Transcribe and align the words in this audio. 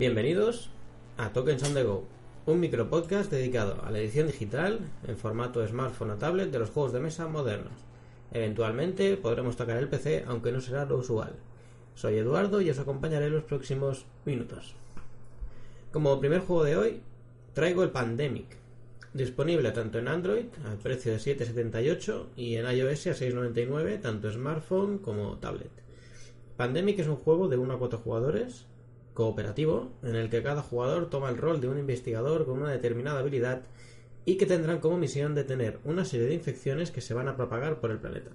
Bienvenidos 0.00 0.70
a 1.18 1.34
Tokens 1.34 1.62
on 1.62 1.74
the 1.74 1.82
Go, 1.82 2.06
un 2.46 2.58
micropodcast 2.58 3.30
dedicado 3.30 3.84
a 3.84 3.90
la 3.90 3.98
edición 3.98 4.28
digital 4.28 4.80
en 5.06 5.18
formato 5.18 5.60
smartphone 5.66 6.12
o 6.12 6.16
tablet 6.16 6.50
de 6.50 6.58
los 6.58 6.70
juegos 6.70 6.94
de 6.94 7.00
mesa 7.00 7.28
modernos. 7.28 7.84
Eventualmente 8.32 9.18
podremos 9.18 9.58
tocar 9.58 9.76
el 9.76 9.90
PC, 9.90 10.24
aunque 10.26 10.52
no 10.52 10.62
será 10.62 10.86
lo 10.86 10.96
usual. 10.96 11.34
Soy 11.94 12.16
Eduardo 12.16 12.62
y 12.62 12.70
os 12.70 12.78
acompañaré 12.78 13.26
en 13.26 13.34
los 13.34 13.44
próximos 13.44 14.06
minutos. 14.24 14.74
Como 15.92 16.18
primer 16.18 16.40
juego 16.40 16.64
de 16.64 16.76
hoy, 16.78 17.02
traigo 17.52 17.82
el 17.82 17.90
Pandemic, 17.90 18.56
disponible 19.12 19.70
tanto 19.72 19.98
en 19.98 20.08
Android 20.08 20.46
al 20.64 20.78
precio 20.78 21.12
de 21.12 21.18
7,78 21.18 22.24
y 22.36 22.56
en 22.56 22.64
iOS 22.64 23.06
a 23.08 23.10
6,99, 23.10 24.00
tanto 24.00 24.32
smartphone 24.32 24.96
como 24.96 25.36
tablet. 25.36 25.72
Pandemic 26.56 27.00
es 27.00 27.06
un 27.06 27.16
juego 27.16 27.48
de 27.48 27.58
1 27.58 27.74
a 27.74 27.78
4 27.78 27.98
jugadores 27.98 28.69
cooperativo 29.20 29.90
en 30.02 30.16
el 30.16 30.30
que 30.30 30.42
cada 30.42 30.62
jugador 30.62 31.10
toma 31.10 31.28
el 31.28 31.36
rol 31.36 31.60
de 31.60 31.68
un 31.68 31.78
investigador 31.78 32.46
con 32.46 32.62
una 32.62 32.70
determinada 32.70 33.20
habilidad 33.20 33.60
y 34.24 34.38
que 34.38 34.46
tendrán 34.46 34.80
como 34.80 34.96
misión 34.96 35.34
detener 35.34 35.78
una 35.84 36.06
serie 36.06 36.26
de 36.26 36.34
infecciones 36.34 36.90
que 36.90 37.02
se 37.02 37.12
van 37.12 37.28
a 37.28 37.36
propagar 37.36 37.80
por 37.80 37.90
el 37.90 37.98
planeta. 37.98 38.30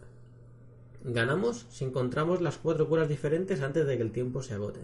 Ganamos 1.03 1.65
si 1.69 1.85
encontramos 1.85 2.39
las 2.39 2.57
cuatro 2.57 2.87
curas 2.87 3.09
diferentes 3.09 3.61
antes 3.61 3.87
de 3.87 3.97
que 3.97 4.03
el 4.03 4.11
tiempo 4.11 4.43
se 4.43 4.53
agote. 4.53 4.81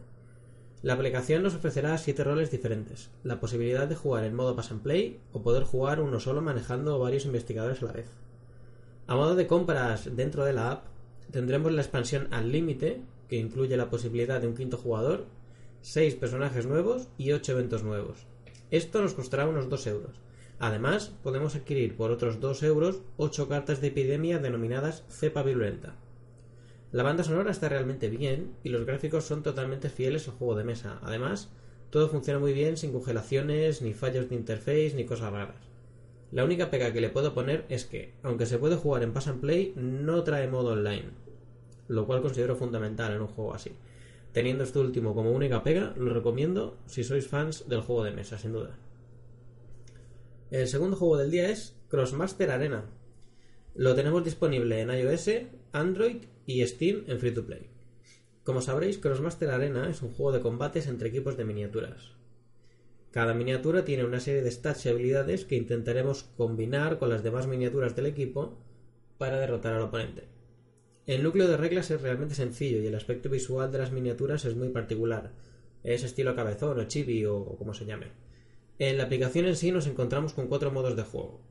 La 0.82 0.94
aplicación 0.94 1.44
nos 1.44 1.54
ofrecerá 1.54 1.96
siete 2.00 2.24
roles 2.24 2.49
diferentes, 2.49 3.12
la 3.24 3.40
posibilidad 3.40 3.88
de 3.88 3.96
jugar 3.96 4.24
en 4.24 4.34
modo 4.34 4.55
pass 4.55 4.72
and 4.72 4.82
play 4.82 5.20
o 5.34 5.44
poder 5.44 5.66
jugar 5.66 6.02
uno 6.02 6.20
solo 6.20 6.41
manejando 6.41 6.98
varios 6.98 7.26
investigadores 7.26 7.84
a 7.84 7.85
la 7.85 7.91
vez. 7.91 8.07
A 9.05 9.16
modo 9.16 9.35
de 9.35 9.46
compras 9.46 10.10
dentro 10.16 10.46
de 10.46 10.54
la 10.54 10.72
app, 10.72 10.85
tendremos 11.29 11.72
la 11.72 11.82
expansión 11.82 12.27
al 12.32 12.52
límite, 12.52 13.02
que 13.29 13.38
incluye 13.38 13.77
la 13.77 13.91
posibilidad 13.91 14.41
de 14.41 14.48
un 14.48 14.55
quinto 14.55 14.77
jugador 14.77 15.26
6 15.82 16.15
personajes 16.15 16.65
nuevos 16.65 17.10
y 17.18 17.32
8 17.32 17.54
eventos 17.54 17.84
nuevos. 17.84 18.27
Esto 18.70 19.01
nos 19.01 19.13
costará 19.13 19.48
unos 19.48 19.68
2 19.68 19.88
euros. 19.88 20.21
Además, 20.60 21.12
podemos 21.23 21.55
adquirir 21.55 21.98
por 21.98 22.12
otros 22.12 22.40
2 22.40 22.63
euros 22.63 23.01
8 23.18 23.49
cartas 23.49 23.82
de 23.82 23.88
epidemia 23.88 24.38
denominadas 24.38 25.04
cepa 25.10 25.41
virulenta. 25.41 25.96
La 26.91 27.04
banda 27.04 27.23
sonora 27.23 27.51
está 27.51 27.68
realmente 27.68 28.10
bien 28.10 28.54
y 28.63 28.70
los 28.70 28.85
gráficos 28.85 29.26
son 29.26 29.41
totalmente 29.41 29.90
fieles 29.90 30.27
al 30.27 30.35
juego 30.35 30.55
de 30.55 30.65
mesa. 30.65 30.99
Además, 31.01 31.49
todo 31.90 32.10
funciona 32.10 32.40
muy 32.40 32.54
bien 32.54 32.77
sin 32.77 32.91
congelaciones, 32.91 33.82
ni 33.82 33.93
fallos 33.93 34.29
de 34.29 34.35
interface, 34.35 34.93
ni 34.95 35.05
cosas 35.05 35.32
raras. 35.32 35.71
La 36.32 36.45
única 36.45 36.70
pega 36.70 36.93
que 36.93 37.01
le 37.01 37.10
puedo 37.10 37.34
poner 37.34 37.66
es 37.70 37.85
que, 37.85 38.13
aunque 38.23 38.45
se 38.45 38.57
puede 38.57 38.76
jugar 38.76 39.04
en 39.04 39.13
Pass 39.13 39.27
and 39.27 39.41
Play, 39.41 39.73
no 39.76 40.23
trae 40.23 40.48
modo 40.48 40.73
online, 40.73 41.10
lo 41.88 42.05
cual 42.05 42.21
considero 42.21 42.55
fundamental 42.55 43.13
en 43.13 43.21
un 43.21 43.27
juego 43.27 43.54
así. 43.54 43.71
Teniendo 44.34 44.63
esto 44.63 44.79
último 44.79 45.13
como 45.13 45.32
única 45.32 45.63
pega, 45.63 45.93
lo 45.98 46.13
recomiendo 46.13 46.77
si 46.85 47.04
sois 47.04 47.27
fans 47.27 47.68
del 47.68 47.82
juego 47.82 48.04
de 48.04 48.12
mesa, 48.12 48.38
sin 48.38 48.54
duda. 48.54 48.77
El 50.51 50.68
segundo 50.68 50.96
juego 50.96 51.18
del 51.18 51.32
día 51.32 51.49
es 51.49 51.76
Crossmaster 51.90 52.49
Arena. 52.51 52.85
Lo 53.76 53.96
tenemos 53.96 54.23
disponible 54.23 54.79
en 54.79 54.90
iOS, 54.90 55.29
Android 55.73 56.23
y 56.46 56.65
Steam 56.65 57.04
en 57.07 57.20
free 57.20 57.34
to 57.34 57.46
play. 57.46 57.70
Como 58.43 58.62
sabréis, 58.62 58.98
Crossmaster 58.98 59.49
Arena 59.49 59.90
es 59.90 60.01
un 60.01 60.12
juego 60.12 60.32
de 60.32 60.41
combates 60.41 60.88
entre 60.88 61.10
equipos 61.10 61.38
de 61.38 61.45
miniaturas. 61.45 62.12
Cada 63.12 63.34
miniatura 63.34 63.84
tiene 63.84 64.06
una 64.06 64.22
serie 64.22 64.41
de 64.41 64.51
stats 64.51 64.85
y 64.85 64.90
habilidades 64.90 65.44
que 65.44 65.57
intentaremos 65.57 66.23
combinar 66.23 66.97
con 66.97 67.09
las 67.09 67.23
demás 67.23 67.47
miniaturas 67.47 67.95
del 67.95 68.06
equipo 68.06 68.57
para 69.17 69.39
derrotar 69.39 69.73
al 69.73 69.83
oponente. 69.83 70.41
El 71.11 71.23
núcleo 71.23 71.49
de 71.49 71.57
reglas 71.57 71.91
es 71.91 72.01
realmente 72.01 72.35
sencillo 72.35 72.81
y 72.81 72.88
el 72.88 72.95
aspecto 72.95 73.27
visual 73.27 73.69
de 73.69 73.79
las 73.79 73.91
miniaturas 73.91 74.45
es 74.45 74.55
muy 74.55 74.69
particular. 74.69 75.33
Es 75.83 76.05
estilo 76.05 76.38
cabezón 76.38 76.79
o 76.79 76.85
chibi 76.85 77.25
o 77.25 77.57
como 77.57 77.73
se 77.73 77.85
llame. 77.85 78.13
En 78.79 78.97
la 78.97 79.03
aplicación 79.03 79.45
en 79.45 79.57
sí 79.57 79.73
nos 79.73 79.88
encontramos 79.88 80.31
con 80.31 80.47
cuatro 80.47 80.71
modos 80.71 80.95
de 80.95 81.03
juego. 81.03 81.41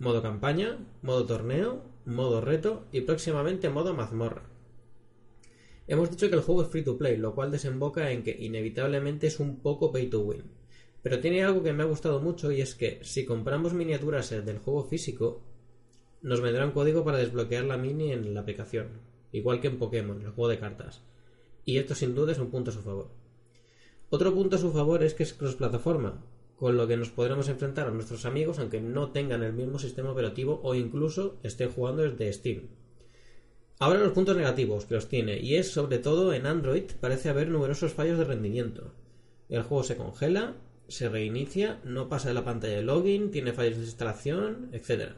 Modo 0.00 0.20
campaña, 0.20 0.84
modo 1.02 1.26
torneo, 1.26 1.84
modo 2.04 2.40
reto 2.40 2.88
y 2.90 3.02
próximamente 3.02 3.68
modo 3.68 3.94
mazmorra. 3.94 4.50
Hemos 5.86 6.10
dicho 6.10 6.28
que 6.28 6.34
el 6.34 6.42
juego 6.42 6.62
es 6.62 6.68
free 6.70 6.82
to 6.82 6.98
play, 6.98 7.16
lo 7.16 7.36
cual 7.36 7.52
desemboca 7.52 8.10
en 8.10 8.24
que 8.24 8.36
inevitablemente 8.36 9.28
es 9.28 9.38
un 9.38 9.60
poco 9.60 9.92
pay 9.92 10.08
to 10.08 10.22
win. 10.22 10.42
Pero 11.04 11.20
tiene 11.20 11.44
algo 11.44 11.62
que 11.62 11.72
me 11.72 11.84
ha 11.84 11.86
gustado 11.86 12.18
mucho 12.18 12.50
y 12.50 12.60
es 12.60 12.74
que 12.74 12.98
si 13.04 13.24
compramos 13.24 13.74
miniaturas 13.74 14.30
del 14.30 14.58
juego 14.58 14.82
físico, 14.82 15.40
nos 16.24 16.40
vendrá 16.40 16.64
un 16.64 16.72
código 16.72 17.04
para 17.04 17.18
desbloquear 17.18 17.64
la 17.64 17.76
mini 17.76 18.10
en 18.10 18.32
la 18.32 18.40
aplicación, 18.40 18.88
igual 19.30 19.60
que 19.60 19.66
en 19.66 19.78
Pokémon, 19.78 20.22
el 20.22 20.30
juego 20.30 20.48
de 20.48 20.58
cartas. 20.58 21.02
Y 21.66 21.76
esto 21.76 21.94
sin 21.94 22.14
duda 22.14 22.32
es 22.32 22.38
un 22.38 22.50
punto 22.50 22.70
a 22.70 22.74
su 22.74 22.80
favor. 22.80 23.10
Otro 24.08 24.32
punto 24.32 24.56
a 24.56 24.58
su 24.58 24.72
favor 24.72 25.02
es 25.02 25.12
que 25.12 25.22
es 25.22 25.34
cross-plataforma, 25.34 26.24
con 26.56 26.78
lo 26.78 26.88
que 26.88 26.96
nos 26.96 27.10
podremos 27.10 27.50
enfrentar 27.50 27.88
a 27.88 27.90
nuestros 27.90 28.24
amigos 28.24 28.58
aunque 28.58 28.80
no 28.80 29.10
tengan 29.10 29.42
el 29.42 29.52
mismo 29.52 29.78
sistema 29.78 30.12
operativo 30.12 30.60
o 30.62 30.74
incluso 30.74 31.36
estén 31.42 31.70
jugando 31.70 32.02
desde 32.02 32.32
Steam. 32.32 32.68
Ahora 33.78 34.00
los 34.00 34.12
puntos 34.12 34.34
negativos 34.34 34.86
que 34.86 34.94
los 34.94 35.10
tiene, 35.10 35.38
y 35.40 35.56
es 35.56 35.72
sobre 35.72 35.98
todo 35.98 36.32
en 36.32 36.46
Android 36.46 36.84
parece 37.02 37.28
haber 37.28 37.48
numerosos 37.48 37.92
fallos 37.92 38.16
de 38.16 38.24
rendimiento. 38.24 38.94
El 39.50 39.62
juego 39.62 39.84
se 39.84 39.98
congela, 39.98 40.54
se 40.88 41.10
reinicia, 41.10 41.80
no 41.84 42.08
pasa 42.08 42.28
de 42.28 42.34
la 42.34 42.46
pantalla 42.46 42.76
de 42.76 42.82
login, 42.82 43.30
tiene 43.30 43.52
fallos 43.52 43.76
de 43.76 43.84
instalación, 43.84 44.70
etc. 44.72 45.16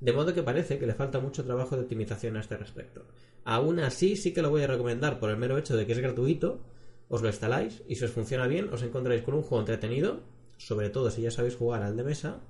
De 0.00 0.12
modo 0.12 0.32
que 0.32 0.42
parece 0.42 0.78
que 0.78 0.86
le 0.86 0.94
falta 0.94 1.20
mucho 1.20 1.44
trabajo 1.44 1.76
de 1.76 1.82
optimización 1.82 2.36
a 2.36 2.40
este 2.40 2.56
respecto. 2.56 3.06
Aún 3.44 3.80
así, 3.80 4.16
sí 4.16 4.32
que 4.32 4.42
lo 4.42 4.50
voy 4.50 4.62
a 4.62 4.66
recomendar 4.66 5.20
por 5.20 5.30
el 5.30 5.36
mero 5.36 5.58
hecho 5.58 5.76
de 5.76 5.86
que 5.86 5.92
es 5.92 5.98
gratuito, 5.98 6.60
os 7.08 7.22
lo 7.22 7.28
instaláis 7.28 7.82
y 7.86 7.96
si 7.96 8.04
os 8.04 8.10
funciona 8.10 8.46
bien, 8.46 8.72
os 8.72 8.82
encontráis 8.82 9.22
con 9.22 9.34
un 9.34 9.42
juego 9.42 9.60
entretenido, 9.60 10.22
sobre 10.56 10.88
todo 10.88 11.10
si 11.10 11.22
ya 11.22 11.30
sabéis 11.30 11.56
jugar 11.56 11.82
al 11.82 11.96
de 11.96 12.04
mesa, 12.04 12.40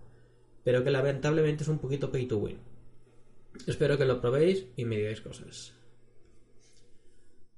pero 0.63 0.85
que 0.85 0.91
lamentablemente 0.91 1.65
es 1.65 1.69
un 1.69 1.79
poquito 1.79 2.13
pay 2.13 2.27
to 2.27 2.39
win. 2.39 2.59
Espero 3.67 3.99
que 3.99 4.05
lo 4.05 4.21
probéis 4.21 4.67
y 4.77 4.85
me 4.85 4.97
digáis 4.97 5.21
cosas. 5.21 5.75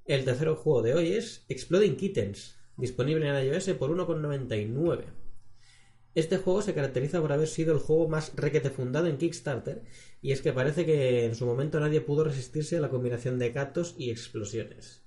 El 0.04 0.25
tercer 0.25 0.48
juego 0.48 0.82
de 0.82 0.94
hoy 0.94 1.12
es 1.12 1.44
Exploding 1.48 1.97
Kittens, 1.97 2.56
disponible 2.76 3.28
en 3.28 3.47
iOS 3.47 3.70
por 3.75 3.91
1,99. 3.91 5.21
Este 6.14 6.36
juego 6.36 6.60
se 6.60 6.74
caracteriza 6.74 7.20
por 7.22 7.32
haber 7.32 7.48
sido 7.48 7.72
el 7.72 7.78
juego 7.78 8.08
más 8.08 8.32
requete 8.36 8.68
fundado 8.68 9.06
en 9.06 9.16
Kickstarter, 9.16 9.82
y 10.20 10.32
es 10.32 10.42
que 10.42 10.52
parece 10.52 10.84
que 10.84 11.24
en 11.24 11.34
su 11.34 11.46
momento 11.46 11.80
nadie 11.80 12.02
pudo 12.02 12.24
resistirse 12.24 12.76
a 12.76 12.80
la 12.80 12.90
combinación 12.90 13.38
de 13.38 13.50
gatos 13.50 13.94
y 13.96 14.10
explosiones. 14.10 15.02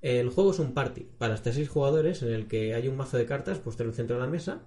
El 0.00 0.30
juego 0.30 0.50
es 0.50 0.58
un 0.58 0.74
party 0.74 1.06
para 1.18 1.34
hasta 1.34 1.52
6 1.52 1.68
jugadores 1.68 2.22
en 2.22 2.32
el 2.32 2.48
que 2.48 2.74
hay 2.74 2.88
un 2.88 2.96
mazo 2.96 3.16
de 3.16 3.26
cartas 3.26 3.58
puesto 3.58 3.82
en 3.82 3.90
el 3.90 3.94
centro 3.94 4.16
de 4.16 4.22
la 4.22 4.30
mesa. 4.30 4.62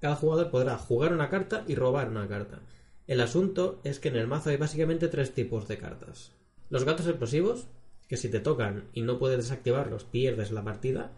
Cada 0.00 0.16
jugador 0.16 0.50
podrá 0.50 0.76
jugar 0.78 1.12
una 1.12 1.28
carta 1.28 1.64
y 1.68 1.74
robar 1.74 2.08
una 2.08 2.26
carta. 2.26 2.62
El 3.06 3.20
asunto 3.20 3.80
es 3.84 4.00
que 4.00 4.08
en 4.08 4.16
el 4.16 4.26
mazo 4.26 4.50
hay 4.50 4.56
básicamente 4.56 5.08
tres 5.08 5.32
tipos 5.32 5.68
de 5.68 5.78
cartas. 5.78 6.32
Los 6.70 6.84
gatos 6.84 7.06
explosivos, 7.06 7.68
que 8.08 8.16
si 8.16 8.28
te 8.28 8.40
tocan 8.40 8.88
y 8.92 9.02
no 9.02 9.18
puedes 9.18 9.36
desactivarlos 9.36 10.04
pierdes 10.04 10.50
la 10.50 10.64
partida, 10.64 11.12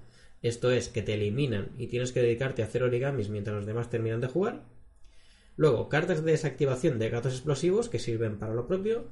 esto 0.44 0.70
es, 0.70 0.90
que 0.90 1.00
te 1.00 1.14
eliminan 1.14 1.70
y 1.78 1.86
tienes 1.86 2.12
que 2.12 2.20
dedicarte 2.20 2.60
a 2.60 2.66
hacer 2.66 2.82
origamis 2.82 3.30
mientras 3.30 3.56
los 3.56 3.64
demás 3.64 3.88
terminan 3.88 4.20
de 4.20 4.26
jugar. 4.26 4.66
Luego, 5.56 5.88
cartas 5.88 6.22
de 6.22 6.32
desactivación 6.32 6.98
de 6.98 7.08
gatos 7.08 7.32
explosivos 7.32 7.88
que 7.88 7.98
sirven 7.98 8.38
para 8.38 8.52
lo 8.52 8.66
propio. 8.66 9.06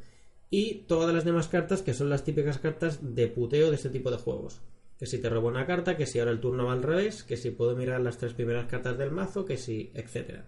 Y 0.50 0.84
todas 0.86 1.14
las 1.14 1.24
demás 1.24 1.48
cartas 1.48 1.80
que 1.80 1.94
son 1.94 2.10
las 2.10 2.24
típicas 2.24 2.58
cartas 2.58 2.98
de 3.14 3.28
puteo 3.28 3.70
de 3.70 3.76
este 3.76 3.88
tipo 3.88 4.10
de 4.10 4.18
juegos. 4.18 4.60
Que 4.98 5.06
si 5.06 5.22
te 5.22 5.30
robo 5.30 5.48
una 5.48 5.64
carta, 5.64 5.96
que 5.96 6.04
si 6.04 6.18
ahora 6.18 6.32
el 6.32 6.40
turno 6.40 6.66
va 6.66 6.74
al 6.74 6.82
revés, 6.82 7.22
que 7.22 7.38
si 7.38 7.50
puedo 7.50 7.74
mirar 7.74 8.02
las 8.02 8.18
tres 8.18 8.34
primeras 8.34 8.66
cartas 8.66 8.98
del 8.98 9.10
mazo, 9.10 9.46
que 9.46 9.56
si, 9.56 9.90
etc. 9.94 10.42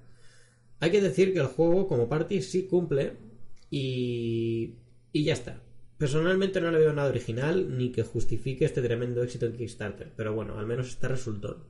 Hay 0.80 0.90
que 0.90 1.00
decir 1.00 1.32
que 1.32 1.40
el 1.40 1.46
juego 1.46 1.88
como 1.88 2.10
party 2.10 2.42
sí 2.42 2.66
cumple 2.66 3.16
y... 3.70 4.74
y 5.12 5.24
ya 5.24 5.32
está. 5.32 5.62
Personalmente 5.98 6.60
no 6.60 6.70
le 6.70 6.78
veo 6.78 6.92
nada 6.92 7.08
original 7.08 7.76
ni 7.76 7.92
que 7.92 8.02
justifique 8.02 8.64
este 8.64 8.82
tremendo 8.82 9.22
éxito 9.22 9.46
en 9.46 9.56
Kickstarter, 9.56 10.12
pero 10.16 10.34
bueno, 10.34 10.58
al 10.58 10.66
menos 10.66 10.88
está 10.88 11.08
resultó. 11.08 11.66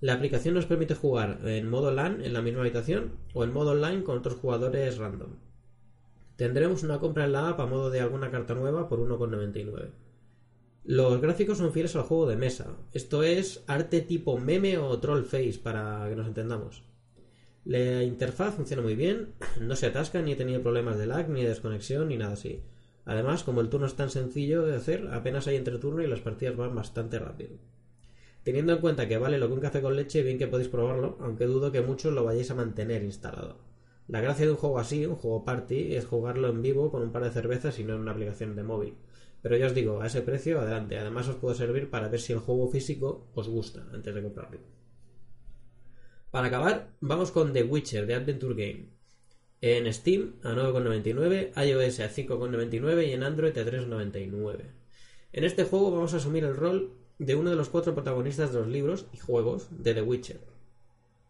La 0.00 0.14
aplicación 0.14 0.54
nos 0.54 0.66
permite 0.66 0.94
jugar 0.94 1.40
en 1.44 1.68
modo 1.68 1.90
LAN 1.90 2.24
en 2.24 2.32
la 2.32 2.42
misma 2.42 2.62
habitación 2.62 3.12
o 3.34 3.44
en 3.44 3.52
modo 3.52 3.72
online 3.72 4.02
con 4.02 4.18
otros 4.18 4.36
jugadores 4.36 4.96
random. 4.96 5.36
Tendremos 6.36 6.82
una 6.82 6.98
compra 6.98 7.26
en 7.26 7.32
la 7.32 7.50
app 7.50 7.60
a 7.60 7.66
modo 7.66 7.90
de 7.90 8.00
alguna 8.00 8.30
carta 8.30 8.54
nueva 8.54 8.88
por 8.88 8.98
1,99. 8.98 9.90
Los 10.84 11.20
gráficos 11.20 11.58
son 11.58 11.72
fieles 11.72 11.94
al 11.94 12.04
juego 12.04 12.26
de 12.26 12.36
mesa, 12.36 12.78
esto 12.92 13.22
es 13.22 13.62
arte 13.66 14.00
tipo 14.00 14.38
meme 14.38 14.78
o 14.78 14.98
troll 14.98 15.24
face 15.24 15.60
para 15.62 16.08
que 16.08 16.16
nos 16.16 16.26
entendamos. 16.26 16.82
La 17.66 18.02
interfaz 18.02 18.54
funciona 18.54 18.82
muy 18.82 18.96
bien, 18.96 19.34
no 19.60 19.76
se 19.76 19.86
atasca 19.86 20.22
ni 20.22 20.32
he 20.32 20.36
tenido 20.36 20.62
problemas 20.62 20.96
de 20.96 21.06
lag 21.06 21.28
ni 21.28 21.42
de 21.42 21.50
desconexión 21.50 22.08
ni 22.08 22.16
nada 22.16 22.32
así. 22.32 22.62
Además, 23.10 23.42
como 23.42 23.60
el 23.60 23.68
turno 23.68 23.86
es 23.86 23.96
tan 23.96 24.08
sencillo 24.08 24.62
de 24.62 24.76
hacer, 24.76 25.08
apenas 25.10 25.48
hay 25.48 25.56
entreturno 25.56 26.00
y 26.00 26.06
las 26.06 26.20
partidas 26.20 26.56
van 26.56 26.76
bastante 26.76 27.18
rápido. 27.18 27.56
Teniendo 28.44 28.72
en 28.72 28.78
cuenta 28.78 29.08
que 29.08 29.18
vale 29.18 29.36
lo 29.36 29.48
que 29.48 29.54
un 29.54 29.60
café 29.60 29.82
con 29.82 29.96
leche, 29.96 30.22
bien 30.22 30.38
que 30.38 30.46
podéis 30.46 30.68
probarlo, 30.68 31.18
aunque 31.18 31.46
dudo 31.46 31.72
que 31.72 31.80
muchos 31.80 32.14
lo 32.14 32.22
vayáis 32.22 32.52
a 32.52 32.54
mantener 32.54 33.02
instalado. 33.02 33.58
La 34.06 34.20
gracia 34.20 34.46
de 34.46 34.52
un 34.52 34.58
juego 34.58 34.78
así, 34.78 35.06
un 35.06 35.16
juego 35.16 35.44
party, 35.44 35.96
es 35.96 36.06
jugarlo 36.06 36.50
en 36.50 36.62
vivo 36.62 36.92
con 36.92 37.02
un 37.02 37.10
par 37.10 37.24
de 37.24 37.32
cervezas 37.32 37.80
y 37.80 37.84
no 37.84 37.94
en 37.94 38.02
una 38.02 38.12
aplicación 38.12 38.54
de 38.54 38.62
móvil. 38.62 38.94
Pero 39.42 39.56
ya 39.56 39.66
os 39.66 39.74
digo, 39.74 40.00
a 40.00 40.06
ese 40.06 40.22
precio, 40.22 40.60
adelante. 40.60 40.96
Además 40.96 41.26
os 41.26 41.34
puede 41.34 41.56
servir 41.56 41.90
para 41.90 42.06
ver 42.06 42.20
si 42.20 42.32
el 42.32 42.38
juego 42.38 42.68
físico 42.68 43.26
os 43.34 43.48
gusta 43.48 43.88
antes 43.92 44.14
de 44.14 44.22
comprarlo. 44.22 44.60
Para 46.30 46.46
acabar, 46.46 46.92
vamos 47.00 47.32
con 47.32 47.52
The 47.52 47.64
Witcher 47.64 48.06
de 48.06 48.14
Adventure 48.14 48.54
Game. 48.54 48.99
En 49.62 49.92
Steam 49.92 50.36
a 50.42 50.52
9,99, 50.52 51.52
iOS 51.66 52.00
a 52.00 52.08
5,99 52.08 53.08
y 53.08 53.12
en 53.12 53.22
Android 53.22 53.56
a 53.58 53.64
3,99. 53.64 54.64
En 55.32 55.44
este 55.44 55.64
juego 55.64 55.90
vamos 55.90 56.14
a 56.14 56.16
asumir 56.16 56.44
el 56.44 56.56
rol 56.56 56.92
de 57.18 57.34
uno 57.34 57.50
de 57.50 57.56
los 57.56 57.68
cuatro 57.68 57.94
protagonistas 57.94 58.52
de 58.52 58.60
los 58.60 58.68
libros 58.68 59.04
y 59.12 59.18
juegos 59.18 59.68
de 59.70 59.92
The 59.92 60.00
Witcher, 60.00 60.40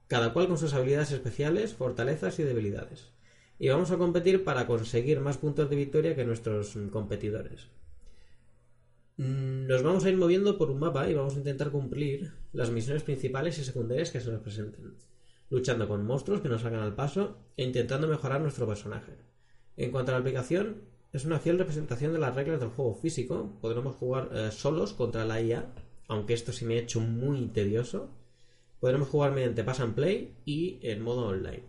cada 0.06 0.32
cual 0.32 0.47
con 0.47 0.59
sus 0.59 0.75
habilidades 0.75 1.11
especiales, 1.11 1.75
fortalezas 1.75 2.38
y 2.38 2.44
debilidades. 2.44 3.11
Y 3.59 3.69
vamos 3.69 3.91
a 3.91 3.99
competir 3.99 4.44
para 4.44 4.69
conseguir 4.69 5.19
más 5.19 5.37
puntos 5.37 5.69
de 5.69 5.77
victoria 5.77 6.15
que 6.15 6.25
nuestros 6.25 6.79
competidores. 6.93 7.67
Nos 9.17 9.82
vamos 9.82 10.05
a 10.05 10.09
ir 10.09 10.17
moviendo 10.17 10.56
por 10.56 10.71
un 10.71 10.79
mapa 10.79 11.11
y 11.11 11.15
vamos 11.15 11.35
a 11.35 11.38
intentar 11.38 11.71
cumplir 11.73 12.32
las 12.53 12.71
misiones 12.71 13.03
principales 13.03 13.59
y 13.59 13.65
secundarias 13.65 14.11
que 14.11 14.21
se 14.21 14.31
nos 14.31 14.41
presenten, 14.41 14.94
luchando 15.50 15.87
con 15.87 16.06
monstruos 16.06 16.41
que 16.41 16.49
nos 16.49 16.62
salgan 16.62 16.81
al 16.81 16.94
paso 16.94 17.37
e 17.56 17.64
intentando 17.64 18.08
mejorar 18.08 18.41
nuestro 18.41 18.67
personaje. 18.67 19.12
En 19.76 19.91
cuanto 19.91 20.12
a 20.12 20.14
la 20.14 20.20
aplicación, 20.20 20.82
es 21.12 21.25
una 21.25 21.38
fiel 21.38 21.58
representación 21.58 22.12
de 22.12 22.20
las 22.20 22.35
reglas 22.35 22.61
del 22.61 22.70
juego 22.70 22.94
físico. 22.94 23.58
Podremos 23.61 23.97
jugar 23.97 24.31
eh, 24.32 24.50
solos 24.52 24.94
contra 24.94 25.25
la 25.25 25.43
IA, 25.43 25.75
aunque 26.08 26.35
esto 26.35 26.52
sí 26.52 26.64
me 26.64 26.76
ha 26.76 26.81
hecho 26.81 27.00
muy 27.00 27.49
tedioso. 27.49 28.11
Podremos 28.79 29.08
jugar 29.08 29.32
mediante 29.32 29.64
Pass 29.64 29.81
and 29.81 29.94
Play 29.94 30.37
y 30.44 30.79
en 30.82 31.02
modo 31.02 31.26
online. 31.26 31.64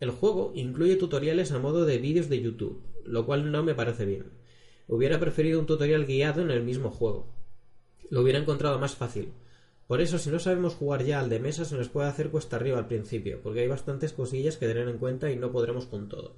El 0.00 0.10
juego 0.10 0.52
incluye 0.54 0.96
tutoriales 0.96 1.50
a 1.52 1.58
modo 1.58 1.84
de 1.84 1.98
vídeos 1.98 2.28
de 2.28 2.40
YouTube, 2.40 2.82
lo 3.04 3.26
cual 3.26 3.50
no 3.50 3.62
me 3.62 3.74
parece 3.74 4.04
bien 4.04 4.44
Hubiera 4.86 5.18
preferido 5.18 5.60
un 5.60 5.66
tutorial 5.66 6.04
guiado 6.04 6.42
en 6.42 6.50
el 6.50 6.62
mismo 6.62 6.90
juego. 6.90 7.26
Lo 8.10 8.20
hubiera 8.20 8.38
encontrado 8.38 8.78
más 8.78 8.94
fácil. 8.94 9.32
Por 9.86 10.00
eso, 10.00 10.18
si 10.18 10.30
no 10.30 10.38
sabemos 10.38 10.74
jugar 10.74 11.04
ya 11.04 11.20
al 11.20 11.28
de 11.28 11.40
mesa, 11.40 11.64
se 11.64 11.76
nos 11.76 11.88
puede 11.90 12.08
hacer 12.08 12.30
cuesta 12.30 12.56
arriba 12.56 12.78
al 12.78 12.88
principio, 12.88 13.40
porque 13.42 13.60
hay 13.60 13.68
bastantes 13.68 14.12
cosillas 14.12 14.56
que 14.56 14.66
tener 14.66 14.88
en 14.88 14.98
cuenta 14.98 15.30
y 15.30 15.36
no 15.36 15.52
podremos 15.52 15.86
con 15.86 16.08
todo. 16.08 16.36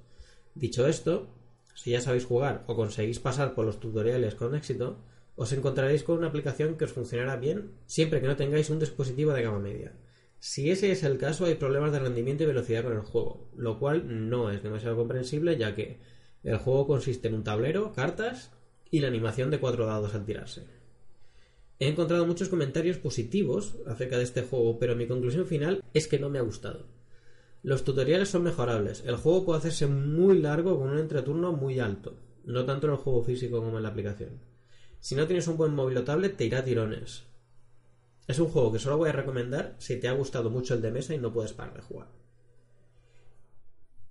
Dicho 0.53 0.87
esto, 0.87 1.29
si 1.73 1.91
ya 1.91 2.01
sabéis 2.01 2.25
jugar 2.25 2.63
o 2.67 2.75
conseguís 2.75 3.19
pasar 3.19 3.55
por 3.55 3.65
los 3.65 3.79
tutoriales 3.79 4.35
con 4.35 4.55
éxito, 4.55 4.97
os 5.35 5.53
encontraréis 5.53 6.03
con 6.03 6.17
una 6.17 6.27
aplicación 6.27 6.75
que 6.75 6.85
os 6.85 6.93
funcionará 6.93 7.35
bien 7.35 7.71
siempre 7.85 8.19
que 8.19 8.27
no 8.27 8.35
tengáis 8.35 8.69
un 8.69 8.79
dispositivo 8.79 9.31
de 9.33 9.43
gama 9.43 9.59
media. 9.59 9.93
Si 10.39 10.69
ese 10.69 10.91
es 10.91 11.03
el 11.03 11.17
caso, 11.17 11.45
hay 11.45 11.55
problemas 11.55 11.91
de 11.91 11.99
rendimiento 11.99 12.43
y 12.43 12.47
velocidad 12.47 12.83
con 12.83 12.93
el 12.93 13.01
juego, 13.01 13.49
lo 13.55 13.79
cual 13.79 14.29
no 14.29 14.51
es 14.51 14.61
demasiado 14.61 14.97
comprensible 14.97 15.57
ya 15.57 15.73
que 15.73 15.99
el 16.43 16.57
juego 16.57 16.87
consiste 16.87 17.27
en 17.27 17.35
un 17.35 17.43
tablero, 17.43 17.93
cartas 17.93 18.51
y 18.89 18.99
la 18.99 19.07
animación 19.07 19.51
de 19.51 19.59
cuatro 19.59 19.85
dados 19.85 20.15
al 20.15 20.25
tirarse. 20.25 20.65
He 21.79 21.87
encontrado 21.87 22.25
muchos 22.25 22.49
comentarios 22.49 22.97
positivos 22.97 23.75
acerca 23.85 24.17
de 24.17 24.23
este 24.23 24.41
juego, 24.41 24.79
pero 24.79 24.95
mi 24.95 25.07
conclusión 25.07 25.45
final 25.45 25.83
es 25.93 26.07
que 26.07 26.17
no 26.17 26.29
me 26.29 26.39
ha 26.39 26.43
gustado. 26.43 26.87
Los 27.61 27.83
tutoriales 27.83 28.29
son 28.29 28.43
mejorables, 28.43 29.03
el 29.05 29.15
juego 29.17 29.45
puede 29.45 29.59
hacerse 29.59 29.87
muy 29.87 30.39
largo 30.39 30.79
con 30.79 30.89
un 30.89 30.97
entreturno 30.97 31.53
muy 31.53 31.79
alto, 31.79 32.17
no 32.45 32.65
tanto 32.65 32.87
en 32.87 32.93
el 32.93 32.99
juego 32.99 33.23
físico 33.23 33.61
como 33.61 33.77
en 33.77 33.83
la 33.83 33.89
aplicación. 33.89 34.39
Si 34.99 35.15
no 35.15 35.27
tienes 35.27 35.47
un 35.47 35.57
buen 35.57 35.75
móvil 35.75 35.97
o 35.97 36.03
tablet, 36.03 36.35
te 36.35 36.45
irá 36.45 36.59
a 36.59 36.63
tirones. 36.63 37.23
Es 38.27 38.39
un 38.39 38.47
juego 38.47 38.73
que 38.73 38.79
solo 38.79 38.97
voy 38.97 39.09
a 39.09 39.13
recomendar 39.13 39.75
si 39.77 39.99
te 39.99 40.07
ha 40.07 40.13
gustado 40.13 40.49
mucho 40.49 40.73
el 40.73 40.81
de 40.81 40.91
mesa 40.91 41.13
y 41.13 41.19
no 41.19 41.31
puedes 41.31 41.53
parar 41.53 41.75
de 41.75 41.81
jugar. 41.81 42.07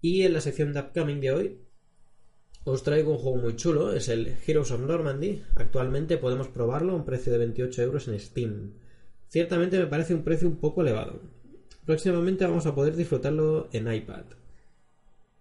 Y 0.01 0.23
en 0.23 0.33
la 0.33 0.41
sección 0.41 0.73
de 0.73 0.81
Upcoming 0.81 1.21
de 1.21 1.33
hoy 1.33 1.66
os 2.67 2.83
traigo 2.83 3.13
un 3.13 3.19
juego 3.19 3.37
muy 3.37 3.55
chulo, 3.55 3.93
es 3.93 4.09
el 4.09 4.35
Heroes 4.45 4.73
of 4.73 4.81
Normandy. 4.81 5.41
Actualmente 5.55 6.19
podemos 6.19 6.49
probarlo 6.49 6.93
a 6.93 6.97
un 6.97 7.05
precio 7.05 7.33
de 7.33 7.39
28 7.39 7.81
euros 7.81 8.09
en 8.09 8.19
Steam. 8.19 8.73
Ciertamente 9.29 9.79
me 9.79 9.87
parece 9.87 10.15
un 10.15 10.25
precio 10.25 10.49
un 10.49 10.57
poco 10.57 10.83
elevado. 10.83 11.21
Próximamente 11.85 12.45
vamos 12.45 12.67
a 12.67 12.75
poder 12.75 12.97
disfrutarlo 12.97 13.69
en 13.71 13.93
iPad. 13.93 14.25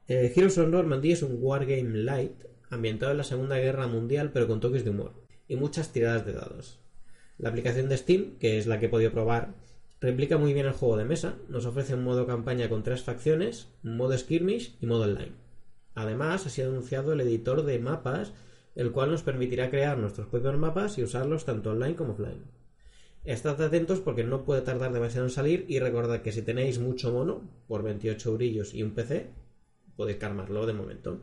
Eh, 0.07 0.31
Heroes 0.35 0.59
of 0.59 0.69
Normandy 0.69 1.13
es 1.13 1.23
un 1.23 1.39
wargame 1.41 1.97
light 1.97 2.45
ambientado 2.69 3.11
en 3.11 3.17
la 3.17 3.23
Segunda 3.23 3.57
Guerra 3.57 3.87
Mundial 3.87 4.29
pero 4.31 4.47
con 4.47 4.59
toques 4.59 4.83
de 4.83 4.91
humor 4.91 5.13
y 5.47 5.55
muchas 5.55 5.91
tiradas 5.91 6.27
de 6.27 6.33
dados. 6.33 6.77
La 7.39 7.49
aplicación 7.49 7.89
de 7.89 7.97
Steam, 7.97 8.37
que 8.37 8.59
es 8.59 8.67
la 8.67 8.79
que 8.79 8.85
he 8.85 8.89
podido 8.89 9.11
probar, 9.11 9.55
replica 9.99 10.37
muy 10.37 10.53
bien 10.53 10.67
el 10.67 10.73
juego 10.73 10.95
de 10.95 11.05
mesa, 11.05 11.37
nos 11.49 11.65
ofrece 11.65 11.95
un 11.95 12.03
modo 12.03 12.27
campaña 12.27 12.69
con 12.69 12.83
tres 12.83 13.01
facciones, 13.01 13.69
un 13.83 13.97
modo 13.97 14.15
skirmish 14.15 14.77
y 14.79 14.85
modo 14.85 15.05
online. 15.05 15.44
Además, 15.95 16.45
ha 16.45 16.49
sido 16.49 16.69
anunciado 16.69 17.13
el 17.13 17.21
editor 17.21 17.63
de 17.63 17.79
mapas, 17.79 18.33
el 18.75 18.91
cual 18.91 19.11
nos 19.11 19.23
permitirá 19.23 19.69
crear 19.69 19.97
nuestros 19.97 20.27
propios 20.27 20.57
mapas 20.57 20.97
y 20.97 21.03
usarlos 21.03 21.45
tanto 21.45 21.71
online 21.71 21.95
como 21.95 22.13
offline. 22.13 22.43
Estad 23.23 23.59
atentos 23.61 24.01
porque 24.01 24.23
no 24.23 24.45
puede 24.45 24.61
tardar 24.61 24.93
demasiado 24.93 25.25
en 25.25 25.31
salir 25.31 25.65
y 25.67 25.79
recordad 25.79 26.21
que 26.21 26.31
si 26.31 26.43
tenéis 26.43 26.77
mucho 26.77 27.11
mono, 27.11 27.41
por 27.67 27.81
28 27.81 28.33
brillos 28.33 28.75
y 28.75 28.83
un 28.83 28.91
PC, 28.91 29.31
podéis 29.95 30.17
calmarlo 30.17 30.67
de 30.67 30.73
momento. 30.73 31.21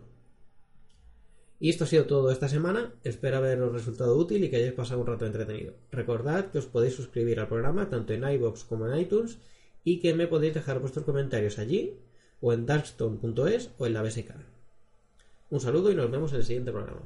Y 1.61 1.69
esto 1.69 1.85
ha 1.85 1.87
sido 1.87 2.07
todo 2.07 2.33
esta 2.33 2.49
semana. 2.49 2.93
Espero 3.05 3.37
haberos 3.37 3.73
resultado 3.73 4.17
útil 4.17 4.43
y 4.43 4.51
que 4.51 4.57
hayáis 4.57 4.73
pasado 4.73 5.01
un 5.01 5.07
rato 5.07 5.27
entretenido. 5.27 5.75
Recordad 5.93 6.51
que 6.51 6.59
os 6.59 6.67
podéis 6.67 6.97
suscribir 6.97 7.39
al 7.39 7.47
programa 7.47 7.89
tanto 7.89 8.15
en 8.15 8.29
iBox 8.29 8.65
como 8.65 8.89
en 8.89 8.99
iTunes 8.99 9.39
y 9.85 10.01
que 10.01 10.13
me 10.13 10.27
podéis 10.27 10.55
dejar 10.55 10.81
vuestros 10.81 11.05
comentarios 11.05 11.61
allí 11.61 12.01
o 12.41 12.53
en 12.53 12.67
darkstone.es 12.67 13.71
o 13.79 13.87
en 13.87 13.93
la 13.93 14.03
BSK. 14.03 14.52
Un 15.53 15.61
saludo 15.61 15.91
y 15.91 15.95
nos 15.95 16.11
vemos 16.11 16.33
en 16.33 16.39
el 16.39 16.45
siguiente 16.45 16.73
programa. 16.73 17.03